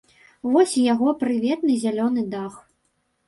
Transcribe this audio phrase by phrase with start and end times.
[0.53, 2.57] Вось і яго прыветны зялёны дах.